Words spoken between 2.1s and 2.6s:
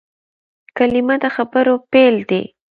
دئ.